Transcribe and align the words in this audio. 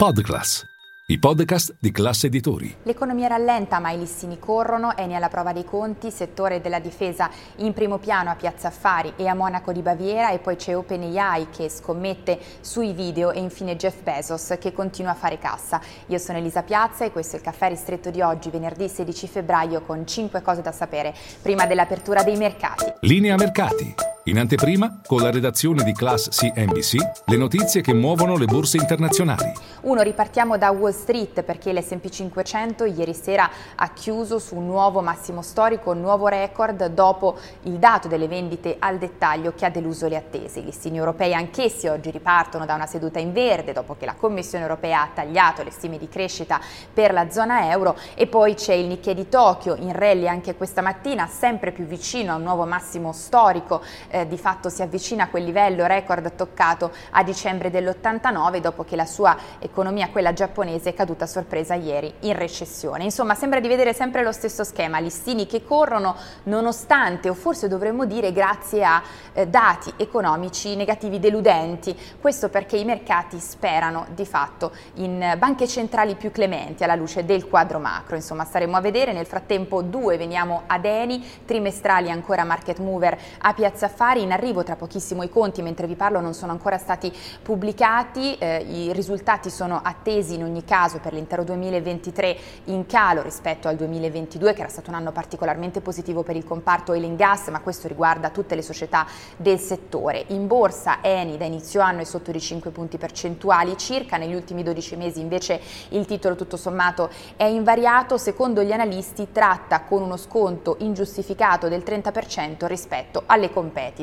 Podclass, 0.00 0.64
i 1.06 1.18
podcast 1.18 1.74
di 1.80 1.90
classe 1.90 2.28
editori. 2.28 2.72
L'economia 2.84 3.26
rallenta 3.26 3.80
ma 3.80 3.90
i 3.90 3.98
listini 3.98 4.38
corrono, 4.38 4.96
Eni 4.96 5.16
alla 5.16 5.28
prova 5.28 5.52
dei 5.52 5.64
conti, 5.64 6.12
settore 6.12 6.60
della 6.60 6.78
difesa 6.78 7.28
in 7.56 7.72
primo 7.72 7.98
piano 7.98 8.30
a 8.30 8.36
Piazza 8.36 8.68
Affari 8.68 9.14
e 9.16 9.26
a 9.26 9.34
Monaco 9.34 9.72
di 9.72 9.82
Baviera 9.82 10.30
e 10.30 10.38
poi 10.38 10.54
c'è 10.54 10.76
OpenAI 10.76 11.48
che 11.50 11.68
scommette 11.68 12.38
sui 12.60 12.92
video 12.92 13.32
e 13.32 13.40
infine 13.40 13.74
Jeff 13.74 14.00
Bezos 14.02 14.54
che 14.60 14.72
continua 14.72 15.10
a 15.10 15.16
fare 15.16 15.36
cassa. 15.38 15.80
Io 16.06 16.18
sono 16.18 16.38
Elisa 16.38 16.62
Piazza 16.62 17.04
e 17.04 17.10
questo 17.10 17.34
è 17.34 17.38
il 17.40 17.44
caffè 17.44 17.66
ristretto 17.66 18.10
di 18.10 18.20
oggi, 18.20 18.50
venerdì 18.50 18.88
16 18.88 19.26
febbraio 19.26 19.80
con 19.80 20.06
5 20.06 20.40
cose 20.42 20.62
da 20.62 20.70
sapere 20.70 21.12
prima 21.42 21.66
dell'apertura 21.66 22.22
dei 22.22 22.36
mercati. 22.36 22.84
Linea 23.00 23.34
mercati. 23.34 24.07
In 24.28 24.38
anteprima, 24.38 25.00
con 25.06 25.22
la 25.22 25.30
redazione 25.30 25.82
di 25.84 25.94
Class 25.94 26.28
CNBC, 26.28 26.96
le 27.24 27.36
notizie 27.38 27.80
che 27.80 27.94
muovono 27.94 28.36
le 28.36 28.44
borse 28.44 28.76
internazionali. 28.76 29.50
Uno, 29.80 30.02
ripartiamo 30.02 30.58
da 30.58 30.70
Wall 30.70 30.92
Street 30.92 31.40
perché 31.42 31.72
l'S&P 31.72 32.10
500 32.10 32.84
ieri 32.84 33.14
sera 33.14 33.48
ha 33.74 33.88
chiuso 33.94 34.38
su 34.38 34.56
un 34.56 34.66
nuovo 34.66 35.00
massimo 35.00 35.40
storico, 35.40 35.92
un 35.92 36.00
nuovo 36.00 36.28
record 36.28 36.88
dopo 36.88 37.38
il 37.62 37.78
dato 37.78 38.06
delle 38.06 38.28
vendite 38.28 38.76
al 38.78 38.98
dettaglio 38.98 39.54
che 39.56 39.64
ha 39.64 39.70
deluso 39.70 40.08
le 40.08 40.16
attese. 40.16 40.58
I 40.58 40.64
listini 40.64 40.98
europei 40.98 41.32
anch'essi 41.32 41.88
oggi 41.88 42.10
ripartono 42.10 42.66
da 42.66 42.74
una 42.74 42.86
seduta 42.86 43.18
in 43.18 43.32
verde 43.32 43.72
dopo 43.72 43.96
che 43.98 44.04
la 44.04 44.14
Commissione 44.14 44.64
europea 44.64 45.04
ha 45.04 45.08
tagliato 45.14 45.62
le 45.62 45.70
stime 45.70 45.96
di 45.96 46.08
crescita 46.08 46.60
per 46.92 47.14
la 47.14 47.30
zona 47.30 47.70
euro 47.70 47.96
e 48.14 48.26
poi 48.26 48.52
c'è 48.52 48.74
il 48.74 48.88
Nikkei 48.88 49.14
di 49.14 49.30
Tokyo 49.30 49.74
in 49.76 49.94
rally 49.94 50.28
anche 50.28 50.54
questa 50.54 50.82
mattina, 50.82 51.26
sempre 51.28 51.72
più 51.72 51.86
vicino 51.86 52.32
a 52.32 52.36
un 52.36 52.42
nuovo 52.42 52.66
massimo 52.66 53.12
storico. 53.12 53.80
Eh, 54.08 54.17
di 54.26 54.38
fatto 54.38 54.68
si 54.68 54.82
avvicina 54.82 55.24
a 55.24 55.28
quel 55.28 55.44
livello 55.44 55.86
record 55.86 56.34
toccato 56.34 56.90
a 57.10 57.22
dicembre 57.22 57.70
dell'89 57.70 58.58
dopo 58.58 58.84
che 58.84 58.96
la 58.96 59.06
sua 59.06 59.36
economia, 59.58 60.08
quella 60.08 60.32
giapponese, 60.32 60.90
è 60.90 60.94
caduta 60.94 61.24
a 61.24 61.28
sorpresa 61.28 61.74
ieri 61.74 62.12
in 62.20 62.36
recessione. 62.36 63.04
Insomma, 63.04 63.34
sembra 63.34 63.60
di 63.60 63.68
vedere 63.68 63.92
sempre 63.92 64.22
lo 64.22 64.32
stesso 64.32 64.64
schema, 64.64 64.98
listini 64.98 65.46
che 65.46 65.64
corrono 65.64 66.16
nonostante 66.44 67.28
o 67.28 67.34
forse 67.34 67.68
dovremmo 67.68 68.04
dire 68.04 68.32
grazie 68.32 68.84
a 68.84 69.02
eh, 69.32 69.46
dati 69.46 69.92
economici 69.96 70.76
negativi 70.76 71.18
deludenti. 71.18 71.96
Questo 72.20 72.48
perché 72.48 72.76
i 72.76 72.84
mercati 72.84 73.38
sperano 73.38 74.06
di 74.14 74.26
fatto 74.26 74.72
in 74.94 75.34
banche 75.38 75.66
centrali 75.66 76.14
più 76.14 76.30
clementi 76.30 76.84
alla 76.84 76.94
luce 76.94 77.24
del 77.24 77.46
quadro 77.48 77.78
macro. 77.78 78.16
Insomma, 78.16 78.44
staremo 78.44 78.76
a 78.76 78.80
vedere. 78.80 79.12
Nel 79.12 79.26
frattempo 79.26 79.82
due 79.82 80.16
veniamo 80.16 80.62
ad 80.66 80.84
Eni, 80.84 81.24
trimestrali 81.44 82.10
ancora 82.10 82.44
market 82.44 82.78
mover 82.78 83.18
a 83.38 83.52
Piazza 83.54 83.88
Affari, 84.08 84.22
in 84.22 84.32
arrivo 84.32 84.62
tra 84.62 84.74
pochissimo 84.74 85.22
i 85.22 85.28
conti, 85.28 85.60
mentre 85.60 85.86
vi 85.86 85.94
parlo 85.94 86.20
non 86.20 86.32
sono 86.32 86.50
ancora 86.50 86.78
stati 86.78 87.12
pubblicati, 87.42 88.38
eh, 88.38 88.64
i 88.66 88.92
risultati 88.94 89.50
sono 89.50 89.82
attesi 89.84 90.36
in 90.36 90.44
ogni 90.44 90.64
caso 90.64 90.98
per 90.98 91.12
l'intero 91.12 91.44
2023 91.44 92.36
in 92.64 92.86
calo 92.86 93.20
rispetto 93.20 93.68
al 93.68 93.76
2022 93.76 94.54
che 94.54 94.60
era 94.60 94.70
stato 94.70 94.88
un 94.88 94.96
anno 94.96 95.12
particolarmente 95.12 95.82
positivo 95.82 96.22
per 96.22 96.36
il 96.36 96.44
comparto 96.44 96.92
oil 96.92 97.04
and 97.04 97.16
gas, 97.16 97.48
ma 97.48 97.60
questo 97.60 97.86
riguarda 97.86 98.30
tutte 98.30 98.54
le 98.54 98.62
società 98.62 99.06
del 99.36 99.58
settore. 99.58 100.24
In 100.28 100.46
borsa 100.46 101.02
Eni 101.02 101.36
da 101.36 101.44
inizio 101.44 101.82
anno 101.82 102.00
è 102.00 102.04
sotto 102.04 102.30
di 102.30 102.40
5 102.40 102.70
punti 102.70 102.96
percentuali 102.96 103.76
circa, 103.76 104.16
negli 104.16 104.34
ultimi 104.34 104.62
12 104.62 104.96
mesi 104.96 105.20
invece 105.20 105.60
il 105.90 106.06
titolo 106.06 106.34
tutto 106.34 106.56
sommato 106.56 107.10
è 107.36 107.44
invariato, 107.44 108.16
secondo 108.16 108.62
gli 108.62 108.72
analisti 108.72 109.32
tratta 109.32 109.82
con 109.82 110.00
uno 110.00 110.16
sconto 110.16 110.76
ingiustificato 110.78 111.68
del 111.68 111.82
30% 111.84 112.64
rispetto 112.64 113.24
alle 113.26 113.52
competitor. 113.52 113.96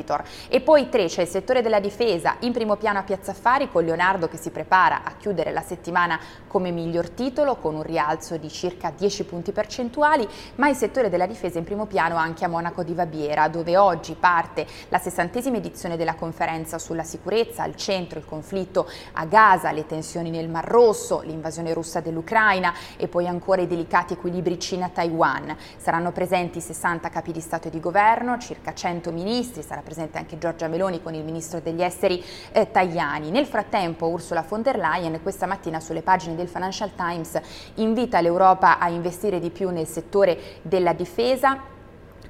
E 0.48 0.60
poi 0.60 0.88
3 0.88 1.06
c'è 1.06 1.22
il 1.22 1.28
settore 1.28 1.62
della 1.62 1.80
difesa 1.80 2.36
in 2.40 2.52
primo 2.52 2.76
piano 2.76 2.98
a 2.98 3.02
Piazza 3.02 3.30
Affari 3.30 3.70
con 3.70 3.84
Leonardo 3.84 4.28
che 4.28 4.36
si 4.36 4.50
prepara 4.50 5.02
a 5.04 5.14
chiudere 5.16 5.52
la 5.52 5.62
settimana 5.62 6.18
come 6.46 6.70
miglior 6.70 7.10
titolo 7.10 7.56
con 7.56 7.74
un 7.74 7.82
rialzo 7.82 8.36
di 8.36 8.50
circa 8.50 8.92
10 8.96 9.24
punti 9.24 9.52
percentuali, 9.52 10.28
ma 10.56 10.68
il 10.68 10.76
settore 10.76 11.08
della 11.08 11.26
difesa 11.26 11.58
in 11.58 11.64
primo 11.64 11.86
piano 11.86 12.16
anche 12.16 12.44
a 12.44 12.48
Monaco 12.48 12.82
di 12.82 12.92
Baviera 12.92 13.48
dove 13.48 13.76
oggi 13.76 14.14
parte 14.18 14.66
la 14.88 14.98
sessantesima 14.98 15.56
edizione 15.56 15.96
della 15.96 16.14
conferenza 16.14 16.78
sulla 16.78 17.04
sicurezza, 17.04 17.62
al 17.62 17.76
centro 17.76 18.18
il 18.18 18.24
conflitto 18.24 18.88
a 19.12 19.24
Gaza, 19.24 19.72
le 19.72 19.86
tensioni 19.86 20.30
nel 20.30 20.48
Mar 20.48 20.66
Rosso, 20.66 21.20
l'invasione 21.20 21.72
russa 21.72 22.00
dell'Ucraina 22.00 22.74
e 22.96 23.08
poi 23.08 23.26
ancora 23.26 23.62
i 23.62 23.66
delicati 23.66 24.14
equilibri 24.14 24.58
Cina-Taiwan. 24.58 25.56
Saranno 25.76 26.12
presenti 26.12 26.60
60 26.60 27.08
capi 27.08 27.32
di 27.32 27.40
Stato 27.40 27.68
e 27.68 27.70
di 27.70 27.80
governo, 27.80 28.38
circa 28.38 28.74
100 28.74 29.12
ministri, 29.12 29.62
sarà 29.76 29.82
presente 29.82 30.16
anche 30.16 30.38
Giorgia 30.38 30.68
Meloni 30.68 31.02
con 31.02 31.14
il 31.14 31.22
ministro 31.22 31.60
degli 31.60 31.82
esteri 31.82 32.24
eh, 32.52 32.70
Tajani. 32.70 33.30
Nel 33.30 33.46
frattempo 33.46 34.06
Ursula 34.06 34.44
von 34.48 34.62
der 34.62 34.78
Leyen 34.78 35.20
questa 35.22 35.46
mattina 35.46 35.80
sulle 35.80 36.02
pagine 36.02 36.34
del 36.34 36.48
Financial 36.48 36.94
Times 36.94 37.38
invita 37.74 38.20
l'Europa 38.20 38.78
a 38.78 38.88
investire 38.88 39.38
di 39.38 39.50
più 39.50 39.68
nel 39.70 39.86
settore 39.86 40.38
della 40.62 40.94
difesa 40.94 41.74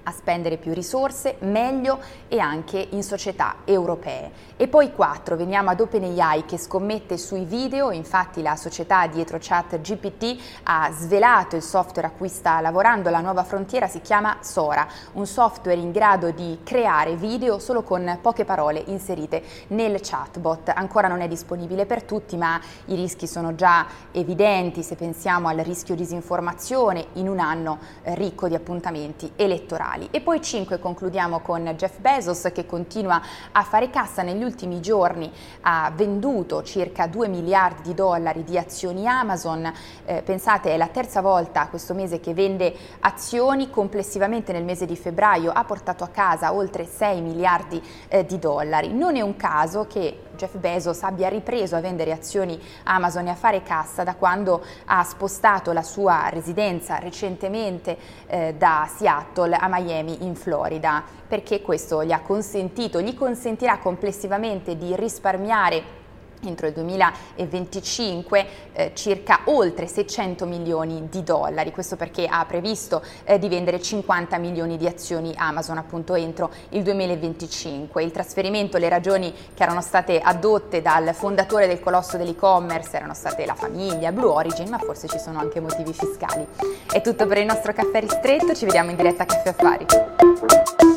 a 0.06 0.12
spendere 0.12 0.56
più 0.56 0.72
risorse, 0.72 1.36
meglio 1.40 1.98
e 2.28 2.38
anche 2.38 2.88
in 2.90 3.02
società 3.02 3.56
europee. 3.64 4.30
E 4.56 4.68
poi 4.68 4.92
4, 4.92 5.36
veniamo 5.36 5.70
ad 5.70 5.80
OpenAI 5.80 6.44
che 6.44 6.58
scommette 6.58 7.18
sui 7.18 7.44
video, 7.44 7.90
infatti 7.90 8.40
la 8.40 8.54
società 8.56 9.06
dietro 9.08 9.38
chat 9.40 9.80
GPT 9.80 10.40
ha 10.64 10.90
svelato 10.92 11.56
il 11.56 11.62
software 11.62 12.06
a 12.06 12.10
cui 12.10 12.28
sta 12.28 12.60
lavorando, 12.60 13.10
la 13.10 13.20
nuova 13.20 13.42
frontiera 13.42 13.88
si 13.88 14.00
chiama 14.00 14.38
Sora, 14.40 14.86
un 15.14 15.26
software 15.26 15.78
in 15.78 15.90
grado 15.90 16.30
di 16.30 16.60
creare 16.62 17.16
video 17.16 17.58
solo 17.58 17.82
con 17.82 18.18
poche 18.22 18.44
parole 18.44 18.82
inserite 18.86 19.42
nel 19.68 19.98
chatbot. 20.00 20.72
Ancora 20.74 21.08
non 21.08 21.20
è 21.20 21.28
disponibile 21.28 21.84
per 21.84 22.04
tutti, 22.04 22.36
ma 22.36 22.60
i 22.86 22.94
rischi 22.94 23.26
sono 23.26 23.54
già 23.56 23.86
evidenti 24.12 24.82
se 24.84 24.94
pensiamo 24.94 25.48
al 25.48 25.58
rischio 25.58 25.96
disinformazione 25.96 27.08
in 27.14 27.28
un 27.28 27.40
anno 27.40 27.78
ricco 28.04 28.46
di 28.46 28.54
appuntamenti 28.54 29.32
elettorali 29.34 29.95
mondiali. 29.96 30.08
E 30.10 30.20
poi 30.20 30.40
5 30.40 30.78
concludiamo 30.78 31.40
con 31.40 31.64
Jeff 31.76 31.98
Bezos 31.98 32.50
che 32.52 32.66
continua 32.66 33.20
a 33.52 33.62
fare 33.62 33.90
cassa 33.90 34.22
negli 34.22 34.42
ultimi 34.42 34.80
giorni, 34.80 35.30
ha 35.62 35.90
venduto 35.94 36.62
circa 36.62 37.06
2 37.06 37.28
miliardi 37.28 37.82
di 37.82 37.94
dollari 37.94 38.44
di 38.44 38.58
azioni 38.58 39.06
Amazon, 39.06 39.72
eh, 40.04 40.22
pensate 40.22 40.70
è 40.70 40.76
la 40.76 40.88
terza 40.88 41.20
volta 41.20 41.68
questo 41.68 41.94
mese 41.94 42.20
che 42.20 42.34
vende 42.34 42.74
azioni, 43.00 43.70
complessivamente 43.70 44.52
nel 44.52 44.64
mese 44.64 44.86
di 44.86 44.96
febbraio 44.96 45.50
ha 45.50 45.64
portato 45.64 46.04
a 46.04 46.08
casa 46.08 46.52
oltre 46.52 46.86
6 46.86 47.20
miliardi 47.20 47.82
eh, 48.08 48.24
di 48.24 48.38
dollari. 48.38 48.92
Non 48.92 49.16
è 49.16 49.20
un 49.20 49.36
caso 49.36 49.86
che 49.86 50.20
Jeff 50.36 50.56
Bezos 50.56 51.02
abbia 51.02 51.28
ripreso 51.28 51.74
a 51.76 51.80
vendere 51.80 52.12
azioni 52.12 52.60
Amazon 52.84 53.26
e 53.26 53.30
a 53.30 53.34
fare 53.34 53.62
cassa 53.62 54.04
da 54.04 54.14
quando 54.14 54.62
ha 54.84 55.02
spostato 55.02 55.72
la 55.72 55.82
sua 55.82 56.28
residenza 56.28 56.98
recentemente 56.98 57.96
eh, 58.26 58.54
da 58.56 58.88
Seattle 58.94 59.56
a 59.56 59.66
Miami 59.86 60.24
in 60.24 60.34
Florida, 60.34 61.04
perché 61.28 61.62
questo 61.62 62.04
gli 62.04 62.10
ha 62.10 62.20
consentito, 62.20 63.00
gli 63.00 63.14
consentirà 63.14 63.78
complessivamente 63.78 64.76
di 64.76 64.96
risparmiare 64.96 66.04
entro 66.42 66.66
il 66.66 66.72
2025 66.72 68.46
eh, 68.72 68.92
circa 68.94 69.40
oltre 69.44 69.86
600 69.86 70.46
milioni 70.46 71.08
di 71.08 71.22
dollari, 71.22 71.70
questo 71.70 71.96
perché 71.96 72.26
ha 72.26 72.44
previsto 72.44 73.02
eh, 73.24 73.38
di 73.38 73.48
vendere 73.48 73.80
50 73.80 74.38
milioni 74.38 74.76
di 74.76 74.86
azioni 74.86 75.32
Amazon 75.36 75.78
appunto 75.78 76.14
entro 76.14 76.50
il 76.70 76.82
2025. 76.82 78.02
Il 78.02 78.10
trasferimento, 78.10 78.78
le 78.78 78.88
ragioni 78.88 79.32
che 79.54 79.62
erano 79.62 79.80
state 79.80 80.20
adotte 80.20 80.82
dal 80.82 81.14
fondatore 81.14 81.66
del 81.66 81.80
colosso 81.80 82.16
dell'e-commerce 82.16 82.96
erano 82.96 83.14
state 83.14 83.46
la 83.46 83.54
famiglia, 83.54 84.12
Blue 84.12 84.30
Origin, 84.30 84.68
ma 84.68 84.78
forse 84.78 85.08
ci 85.08 85.18
sono 85.18 85.38
anche 85.38 85.60
motivi 85.60 85.92
fiscali. 85.92 86.46
È 86.90 87.00
tutto 87.00 87.26
per 87.26 87.38
il 87.38 87.46
nostro 87.46 87.72
caffè 87.72 88.00
ristretto, 88.00 88.54
ci 88.54 88.64
vediamo 88.64 88.90
in 88.90 88.96
diretta 88.96 89.22
a 89.22 89.26
Caffè 89.26 89.48
Affari. 89.50 90.95